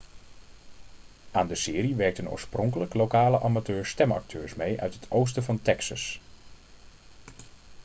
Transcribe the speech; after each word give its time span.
aan 1.31 1.47
de 1.47 1.55
serie 1.55 1.95
werkten 1.95 2.29
oorspronkelijk 2.29 2.93
lokale 2.93 3.41
amateur-stemacteurs 3.41 4.53
mee 4.53 4.81
uit 4.81 4.93
het 4.93 5.05
oosten 5.11 5.43
van 5.43 5.61
texas 5.61 6.19